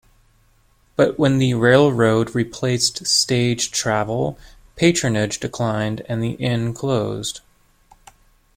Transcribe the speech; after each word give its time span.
But 0.95 1.19
when 1.19 1.37
the 1.37 1.53
railroad 1.53 2.33
replaced 2.33 3.05
stage 3.05 3.69
travel, 3.69 4.35
patronage 4.75 5.39
declined 5.39 6.01
and 6.09 6.23
the 6.23 6.31
inn 6.31 6.73
closed. 6.73 7.41